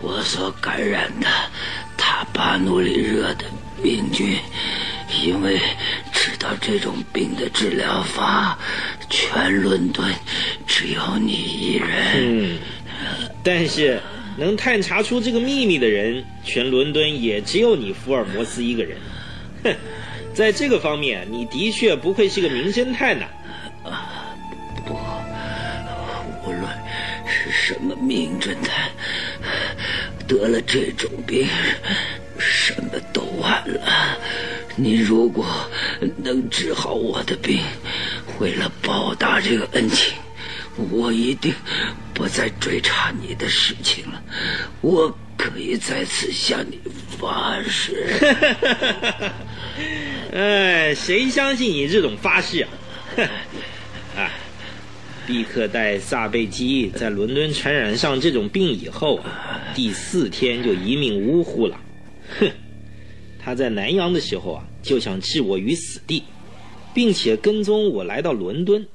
[0.00, 1.26] 我所感染的
[1.96, 3.44] 塔巴努里热的
[3.82, 4.36] 病菌，
[5.24, 5.58] 因为
[6.12, 8.58] 知道这种病的治疗法，
[9.10, 10.08] 全伦敦
[10.66, 11.88] 只有你一人。
[12.16, 12.58] 嗯，
[13.42, 14.00] 但是
[14.36, 18.96] 能探查出这个秘密的人，全伦敦也只有你福尔摩斯一个人。
[19.64, 19.74] 哼，
[20.38, 23.26] 在这个方面，你的确不愧是个名侦探呐。
[23.82, 24.36] 啊，
[24.86, 24.94] 不，
[26.44, 26.62] 无论
[27.26, 28.88] 是什么名侦探，
[30.28, 31.48] 得了这种病，
[32.38, 33.80] 什么都晚了。
[34.76, 35.44] 你如果
[36.18, 37.60] 能治好我的病，
[38.38, 40.14] 为了报答这个恩情，
[40.92, 41.52] 我一定
[42.14, 44.22] 不再追查你的事情了。
[44.82, 45.12] 我。
[45.38, 46.80] 可以再次向你
[47.16, 48.08] 发誓。
[50.38, 52.70] 哎，谁相信你这种发誓啊？
[53.16, 53.24] 哼
[54.16, 54.30] 啊，
[55.26, 59.18] 毕克戴萨贝基在伦敦传染上这种病以后，
[59.74, 61.80] 第四天就一命呜呼了。
[62.38, 62.48] 哼，
[63.42, 66.22] 他在南洋的时候啊，就想置我于死地，
[66.94, 68.86] 并且跟踪我来到伦敦。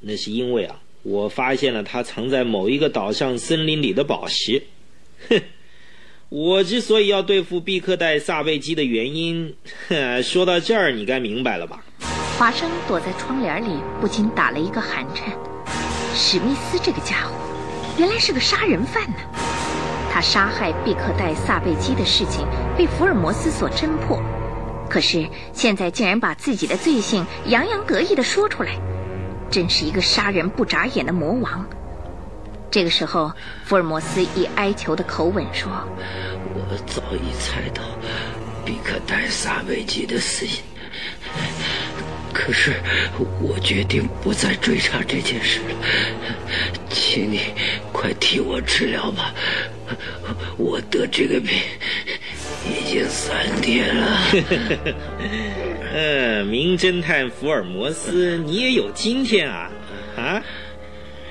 [0.00, 4.62] 那是因为啊，我发现了他藏在某一个岛上森林里的宝石。
[5.30, 5.40] 哼。
[6.38, 9.56] 我之所以要对付毕克戴萨贝基的原因，
[10.22, 11.82] 说到这儿，你该明白了吧？
[12.38, 15.32] 华生躲在窗帘里，不禁打了一个寒颤。
[16.14, 17.32] 史密斯这个家伙，
[17.96, 19.16] 原来是个杀人犯呢。
[20.12, 22.46] 他杀害毕克戴萨贝基的事情
[22.76, 24.20] 被福尔摩斯所侦破，
[24.90, 28.78] 可是现在竟然把自己的罪行洋洋得意地说出来，
[29.50, 31.66] 真是一个杀人不眨眼的魔王。
[32.76, 33.32] 这个时候，
[33.64, 35.72] 福尔摩斯以哀求的口吻说
[36.52, 37.82] ：“我早已猜到
[38.66, 40.52] 比克戴萨维奇的死因，
[42.34, 42.74] 可是
[43.40, 45.74] 我决定不再追查这件事了。
[46.90, 47.40] 请你
[47.94, 49.32] 快替我治疗吧，
[50.58, 51.58] 我得这个病
[52.68, 54.18] 已经三天了。
[55.96, 59.70] ”嗯，名侦探福尔摩斯，你也有今天啊！
[60.18, 60.42] 啊？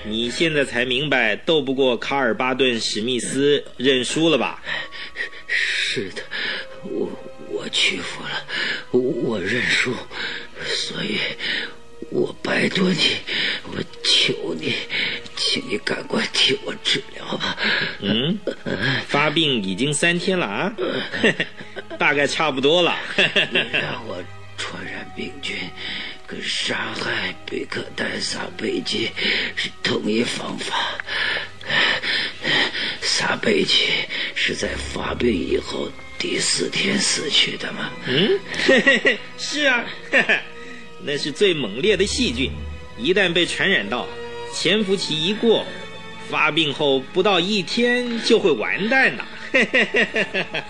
[0.07, 4.61] 你现在才明白斗不过卡尔巴顿史密斯认输了吧？
[5.47, 6.21] 是的，
[6.83, 7.09] 我
[7.49, 8.45] 我屈服了，
[8.91, 9.93] 我认输，
[10.65, 11.17] 所以，
[12.09, 12.97] 我拜托你，
[13.71, 14.73] 我求你，
[15.35, 17.57] 请你赶快替我治疗吧。
[18.01, 18.37] 嗯，
[19.07, 20.73] 发病已经三天了啊，
[21.97, 22.95] 大概差不多了。
[23.51, 24.21] 你让我
[24.57, 25.55] 传染病菌。
[26.27, 29.09] 跟杀害贝克戴萨贝基
[29.55, 30.75] 是同一方法。
[33.01, 33.85] 萨贝基
[34.35, 37.91] 是在发病以后第四天死去的吗？
[38.07, 38.39] 嗯，
[39.38, 39.85] 是啊，
[41.03, 42.51] 那是最猛烈的细菌，
[42.97, 44.07] 一旦被传染到，
[44.53, 45.65] 潜伏期一过，
[46.29, 49.23] 发病后不到一天就会完蛋的。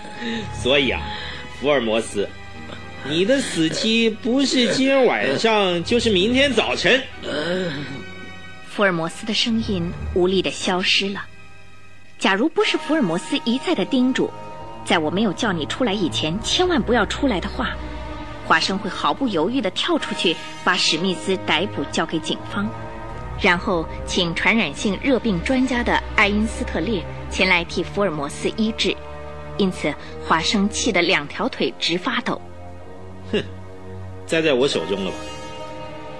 [0.62, 1.00] 所以啊，
[1.60, 2.28] 福尔摩斯。
[3.08, 7.00] 你的死期不是今儿晚上，就是明天早晨。
[8.68, 11.24] 福尔摩斯的声音无力的消失了。
[12.18, 14.28] 假如不是福尔摩斯一再的叮嘱，
[14.84, 17.76] 在我没有叫你出来以前，千万不要出来的话，
[18.44, 22.68] 华生会毫不犹豫的跳出去，把史密斯逮捕交给警方。
[23.40, 28.96] 然后请传染性热病专家的爱因斯特列前来替福尔摩斯医治。
[29.58, 29.94] 因此，
[30.26, 32.40] 华生气得两条腿直发抖。
[33.32, 33.42] 哼，
[34.26, 35.16] 栽在我手中了吧？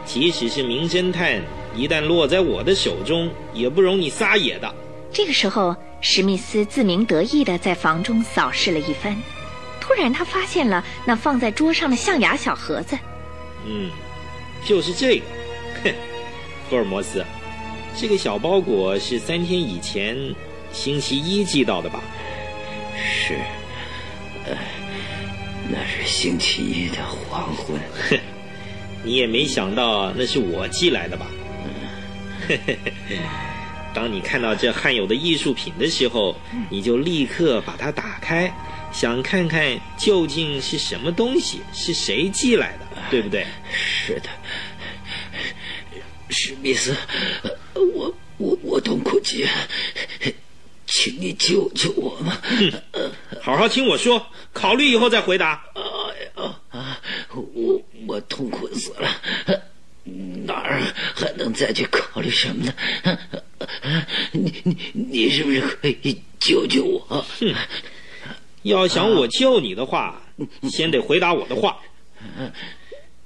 [0.04, 1.42] 即使是名侦探，
[1.74, 4.72] 一旦落在我的手中，也不容你撒野的。
[5.12, 9.16] 这个时候，史密斯自鸣得意的在房中扫视了一番，
[9.80, 12.96] 突然他发现了那放在桌上的象牙小盒子。
[13.66, 13.90] 嗯，
[14.64, 15.24] 就是这个。
[15.82, 15.92] 哼，
[16.68, 17.24] 福尔摩斯，
[17.96, 20.16] 这个小包裹是三天以前
[20.72, 22.00] 星期一寄到的吧？
[22.94, 23.34] 是，
[24.44, 24.56] 呃，
[25.70, 27.78] 那是星期一的黄昏。
[28.08, 28.18] 哼，
[29.02, 31.26] 你也没想到那是我寄来的吧？
[32.48, 33.18] 嘿嘿嘿。
[33.94, 36.36] 当你看到这罕有的艺术品的时候，
[36.68, 38.52] 你就立刻把它打开，
[38.92, 43.46] 想看看究竟是什么东西，是谁寄来的，对不对？
[43.72, 44.28] 是的，
[46.28, 46.94] 史密斯，
[47.94, 49.50] 我我我痛苦极了，
[50.86, 52.36] 请你救救我嘛！
[53.46, 55.64] 好好听我说，考虑以后再回答。
[55.76, 55.82] 哎
[56.24, 57.00] 呀啊！
[57.30, 59.08] 我我痛苦死了，
[60.44, 60.82] 哪儿
[61.14, 62.74] 还能再去考虑什么呢？
[64.32, 67.24] 你你你是不是可以救救我？
[67.38, 67.54] 哼！
[68.62, 70.20] 要想我救你的话，
[70.68, 71.78] 先得回答我的话。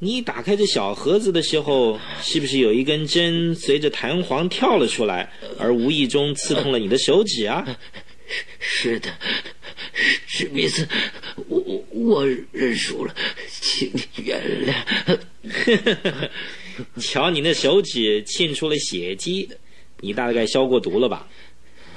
[0.01, 7.67] 你打开这小盒子的时候，是不是有一根针随着弹簧跳了出来，而无意中刺痛了你的手指啊？
[8.61, 9.11] 是的，
[10.27, 10.87] 史密斯，
[11.49, 13.15] 我我认输了，
[13.49, 16.29] 请你原谅。
[17.01, 19.49] 瞧你那手指沁出了血迹，
[20.01, 21.29] 你大概消过毒了吧？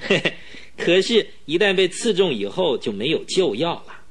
[0.76, 4.02] 可是，一旦被刺中以后，就没有救药了。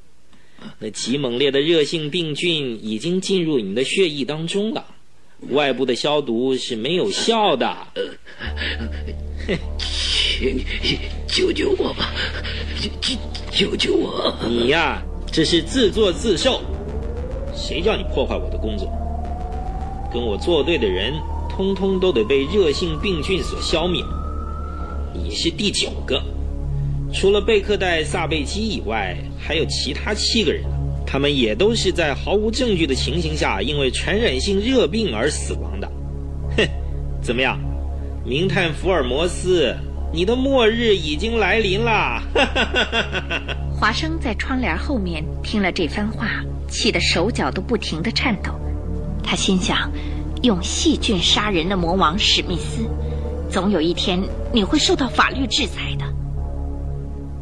[0.78, 4.94] 那极猛烈的热性病菌已经进入你的血液当中了，
[5.50, 7.76] 外部的消毒是没有效的。
[9.78, 10.64] 请你
[11.26, 12.12] 救救我吧，
[12.80, 13.16] 救
[13.50, 14.34] 救救我！
[14.48, 16.60] 你呀，这是自作自受。
[17.54, 18.90] 谁叫你破坏我的工作？
[20.12, 21.12] 跟我作对的人，
[21.48, 24.02] 通通都得被热性病菌所消灭。
[25.14, 26.22] 你是第九个。
[27.12, 30.64] 除了贝克戴萨贝基以外，还有其他七个人，
[31.06, 35.90] 他们也都是在毫无证据的情形下，因为传染性热病而死亡的。
[36.56, 36.68] 哼，
[37.22, 37.58] 怎么样，
[38.24, 39.76] 名探福尔摩斯，
[40.12, 42.22] 你的末日已经来临了。
[43.74, 46.28] 华生在窗帘后面听了这番话，
[46.68, 48.52] 气得手脚都不停地颤抖。
[49.22, 49.90] 他心想，
[50.42, 52.88] 用细菌杀人的魔王史密斯，
[53.50, 56.04] 总有一天你会受到法律制裁的。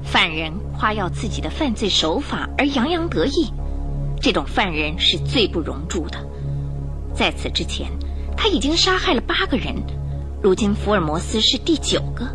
[0.03, 3.53] 犯人夸耀自己的犯罪手法而洋洋得意，
[4.19, 6.19] 这种犯人是最不容诛的。
[7.15, 7.91] 在此之前，
[8.35, 9.75] 他已经杀害了八个人，
[10.43, 12.35] 如今福尔摩斯是第九个。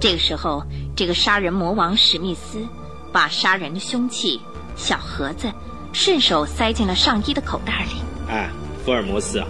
[0.00, 0.64] 这个时候，
[0.96, 2.66] 这个杀人魔王史密斯
[3.12, 4.40] 把杀人的凶器
[4.74, 5.52] 小盒子
[5.92, 7.92] 顺手塞进了上衣的口袋里。
[8.28, 8.50] 哎，
[8.84, 9.46] 福尔摩斯啊，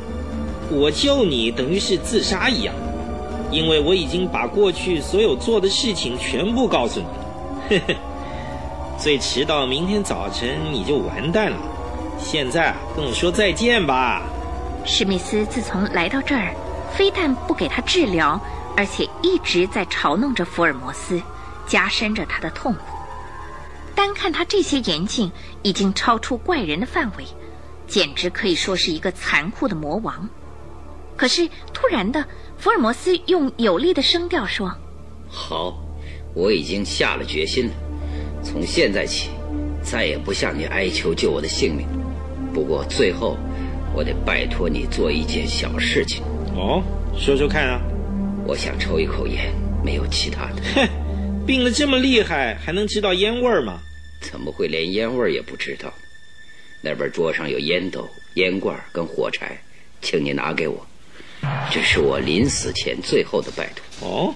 [0.70, 2.74] 我救你等于是自杀一样。
[3.50, 7.25] 因为我已经把过去所有做的事情全部告诉你了，
[7.68, 7.94] 呵呵，
[8.98, 11.58] 最迟到明天早晨你就完蛋了。
[12.18, 14.22] 现在啊，跟我说再见吧。
[14.84, 16.54] 史密斯自从来到这儿，
[16.94, 18.40] 非但不给他治疗，
[18.76, 21.20] 而且一直在嘲弄着福尔摩斯，
[21.66, 22.80] 加深着他的痛苦。
[23.94, 25.30] 单看他这些言行，
[25.62, 27.24] 已经超出怪人的范围，
[27.86, 30.28] 简直可以说是一个残酷的魔王。
[31.16, 32.24] 可是突然的。
[32.58, 34.74] 福尔摩斯用有力的声调说
[35.28, 35.76] ：“好，
[36.36, 37.72] 我已经下了决心了。
[38.44, 39.30] 从现在起，
[39.82, 41.86] 再也不向你哀求救我的性命。
[42.52, 43.38] 不过最后，
[43.94, 46.22] 我得拜托你做一件小事情。
[46.54, 46.82] 哦，
[47.18, 47.80] 说说看啊。
[48.46, 49.50] 我想抽一口烟，
[49.82, 50.62] 没有其他的。
[50.74, 53.80] 哼，病得这么厉害，还能知道烟味吗？
[54.20, 55.92] 怎么会连烟味也不知道？
[56.82, 59.58] 那边桌上有烟斗、烟罐跟火柴，
[60.02, 60.86] 请你拿给我。”
[61.72, 64.08] 这是我临死前最后的拜托。
[64.08, 64.34] 哦，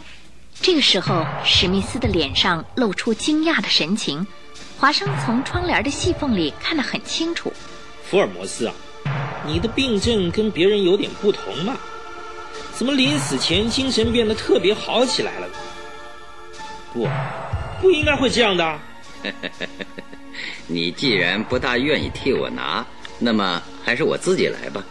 [0.63, 4.27] 这个时候，史密斯的脸上露出惊讶的神情。
[4.79, 7.53] 华生从窗帘的细缝里看得很清楚。
[8.05, 8.75] 福尔摩斯啊，
[9.47, 11.77] 你的病症跟别人有点不同嘛？
[12.75, 15.49] 怎么临死前精神变得特别好起来了？
[16.93, 17.09] 不，
[17.81, 18.79] 不应该会这样的。
[20.67, 22.85] 你既然不大愿意替我拿，
[23.19, 24.83] 那么还是我自己来吧。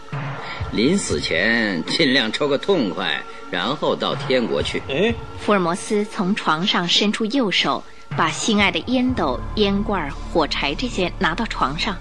[0.72, 4.82] 临死前尽量抽个痛快，然后到天国去。
[4.88, 7.84] 哎，福尔摩斯从床上伸出右手，
[8.15, 11.97] 把心爱的烟斗、烟罐、火柴这些拿到床上，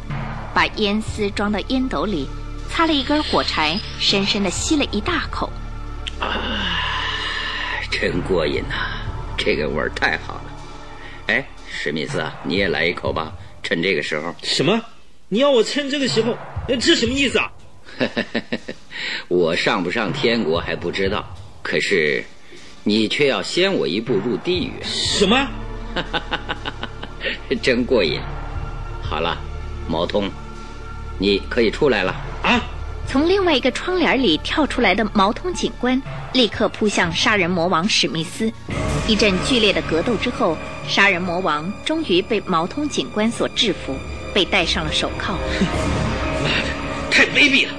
[0.52, 2.28] 把烟丝装到烟斗里，
[2.68, 5.50] 擦了一根火柴，深深的吸了一大口。
[6.20, 6.28] 啊，
[7.90, 8.74] 真过瘾呐！
[9.36, 10.44] 这个味儿太好了。
[11.28, 14.34] 哎，史密斯啊，你也来一口吧，趁这个时候。
[14.42, 14.78] 什么？
[15.30, 16.36] 你要我趁这个时候？
[16.80, 17.50] 这什么意思啊？
[19.28, 21.24] 我上不上天国还不知道，
[21.62, 22.24] 可是
[22.84, 24.72] 你却要先我一步入地狱。
[24.82, 25.48] 什么？
[27.62, 28.20] 真过瘾。
[29.02, 29.38] 好了，
[29.88, 30.30] 毛通，
[31.18, 32.60] 你可以出来了啊！
[33.06, 36.00] 从另外一个窗帘里跳出来的毛通警官
[36.34, 38.52] 立刻扑向杀人魔王史密斯。
[39.06, 43.96] 一阵剧烈的格斗之后，杀人魔王终于被毛通警官所制服，
[44.34, 45.38] 被戴上了手铐。
[46.42, 46.68] 妈的，
[47.10, 47.72] 太卑鄙了！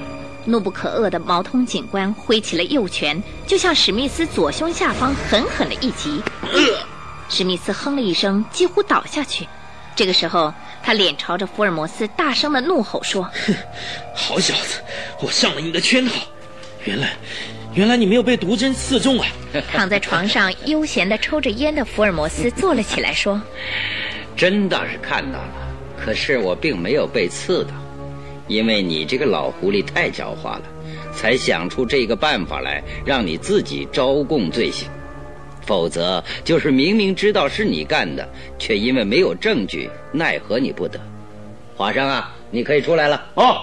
[0.44, 6.22] 怒不可遏的毛通警官挥起了右拳，就向史密斯左胸下方狠狠的一击。
[7.28, 9.46] 史密斯哼了一声，几乎倒下去。
[9.94, 13.54] 这个时候，他脸朝着福尔摩斯，大声的怒吼说：“哼
[14.14, 14.80] 好小子，
[15.20, 16.14] 我上了你的圈套！
[16.84, 17.12] 原来，
[17.74, 19.26] 原来你没有被毒针刺中啊！”
[19.70, 23.40] 躺在床上悠闲的抽着烟的福尔摩斯坐了起来，说
[24.34, 25.52] ：“真倒是看到了，
[26.02, 27.70] 可是我并没有被刺到，
[28.50, 30.62] 因为你这个老狐狸太狡猾了，
[31.14, 34.88] 才想出这个办法来，让你自己招供罪行。”
[35.64, 38.28] 否则，就是明明知道是你干的，
[38.58, 40.98] 却因为没有证据，奈何你不得。
[41.76, 43.24] 华生啊，你可以出来了。
[43.34, 43.62] 哦，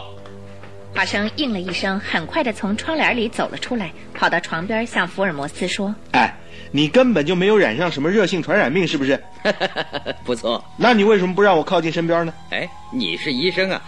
[0.96, 6.34] 华生应了一声，很快的从窗帘里走了出来，跑到床边向福尔摩斯说：“哎，
[6.72, 9.22] 你根本就没有染上什么热性传染病，是不是？
[10.24, 10.64] 不错。
[10.78, 12.34] 那你为什么不让我靠近身边呢？
[12.52, 13.82] 哎，你是医生啊，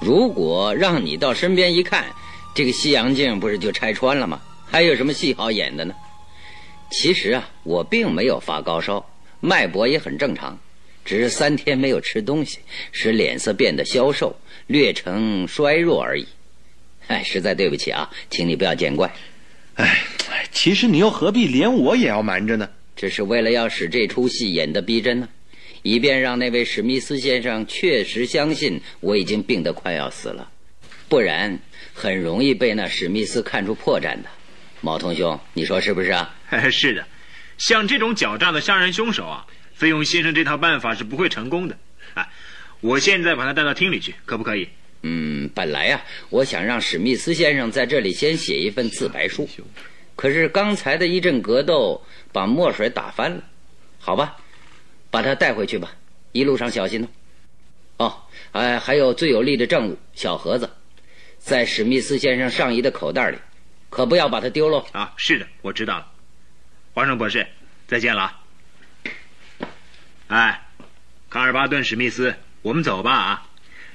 [0.00, 2.06] 如果让你到身边一看，
[2.54, 4.40] 这个西洋镜不是就拆穿了吗？
[4.70, 5.94] 还有什么戏好演的呢？”
[6.90, 9.08] 其实啊，我并没有发高烧，
[9.40, 10.58] 脉搏也很正常，
[11.04, 12.58] 只是三天没有吃东西，
[12.90, 14.34] 使脸色变得消瘦，
[14.66, 16.26] 略呈衰弱而已。
[17.06, 19.12] 哎，实在对不起啊，请你不要见怪。
[19.74, 20.02] 哎，
[20.50, 22.68] 其实你又何必连我也要瞒着呢？
[22.96, 25.28] 只是为了要使这出戏演得逼真呢，
[25.82, 30.50] 以便让那位史密斯先生确实相信我已经病得快要死了，
[31.08, 31.58] 不然
[31.94, 34.24] 很容易被那史密斯看出破绽的。
[34.80, 36.34] 毛同兄，你说是不是啊？
[36.70, 37.06] 是的，
[37.58, 41.76] 像这种狡诈的杀人凶手啊，费用先生这套办法是不会成功的。
[42.14, 42.28] 哎，
[42.80, 44.68] 我现在把他带到厅里去，可不可以？
[45.02, 49.48] 嗯，本来呀，我想让史密斯先生在这里先写一份自白书，
[50.16, 52.02] 可是刚才的一阵格斗
[52.32, 53.44] 把墨水打翻了。
[53.98, 54.36] 好吧，
[55.10, 55.92] 把他带回去吧，
[56.32, 57.08] 一路上小心
[57.96, 58.06] 哦。
[58.06, 60.70] 哦，哎，还有最有力的证物小盒子，
[61.38, 63.38] 在史密斯先生上衣的口袋里。
[63.88, 65.12] 可不要把它丢了啊！
[65.16, 66.06] 是的，我知道了。
[66.94, 67.44] 华生博士，
[67.88, 68.40] 再见了啊。
[70.28, 70.62] 哎，
[71.28, 73.48] 卡尔巴顿·史密斯，我们走吧啊！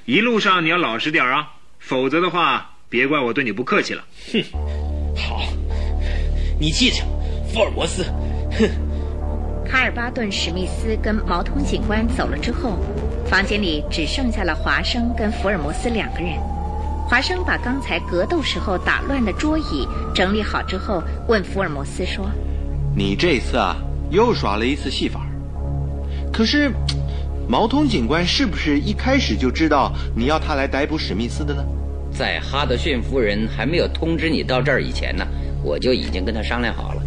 [0.04, 4.06] 一路上你要老实点啊，否则的话，别怪我对你不客气了。
[4.34, 4.44] 哼，
[5.16, 5.48] 好，
[6.60, 7.06] 你记着，
[7.54, 8.04] 福尔摩斯。
[8.60, 8.95] 哼。
[9.68, 12.78] 卡尔巴顿·史密斯跟毛通警官走了之后，
[13.26, 16.34] 房间里只剩下了华生跟福尔摩斯两个人。
[17.10, 22.30] 华生把刚才格斗时候打乱的桌椅整理好之后，问福尔摩斯说
[22.96, 23.76] ：“你这次啊，
[24.12, 25.26] 又耍了一次戏法。
[26.32, 26.72] 可是，
[27.48, 31.64] 毛通警官是不是一开始就知道你要他来逮捕史密斯的呢？
[32.12, 35.26] 在哈德逊夫人还没有通知你到这儿以前呢，
[35.64, 37.02] 我就已经跟他商量好了。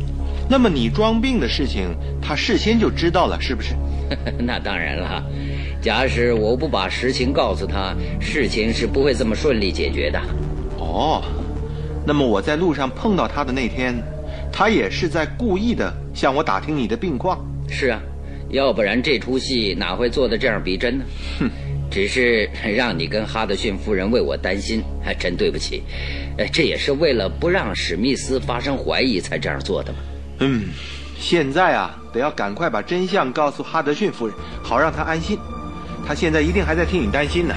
[0.49, 3.75] 那么你装病的事情，他事先就知道了，是不是？
[4.41, 5.23] 那当然了。”
[5.81, 10.21] 假使我不把实情告诉他，事情是不会这么顺利解决的。
[10.77, 11.23] 哦，
[12.05, 13.95] 那么我在路上碰到他的那天，
[14.53, 17.39] 他也是在故意的向我打听你的病况。
[17.69, 18.01] 是啊，
[18.51, 21.05] 要不然这出戏哪会做的这样逼真呢？
[21.39, 21.51] 哼，
[21.89, 25.85] 只是让你跟哈德逊夫人为我担心，还真对不起。
[26.39, 29.99] 哎，这也是为了不让史密斯发生怀疑才这样做的嘛。
[30.41, 30.68] 嗯，
[31.18, 35.39] 现在啊，得要赶快把真相告诉哈德逊夫人，好让她安心。
[36.07, 37.55] 她现在一定还在替你担心呢。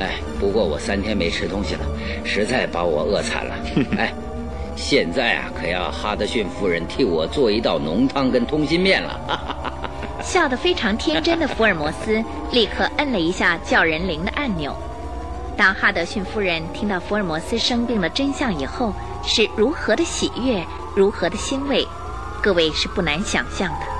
[0.00, 1.80] 哎，不过我三天没吃东西了，
[2.24, 3.54] 实在把我饿惨了。
[3.98, 4.12] 哎，
[4.76, 9.20] 现在啊，可要哈德逊夫人替我做一道浓汤跟通心面了。
[10.22, 12.22] 笑得非常天真的福尔摩斯
[12.52, 14.72] 立刻摁了一下叫人铃的按钮。
[15.56, 20.64] 当哈德逊夫人听到福尔摩斯生病的真相以后，是如何的喜悦，
[20.94, 21.88] 如何的欣慰，
[22.42, 23.91] 各位是不难想象的。